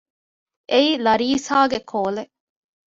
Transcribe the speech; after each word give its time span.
އެއީ 0.71 0.91
ލަރީސާގެ 1.05 1.79
ކޯލެއް 1.91 2.33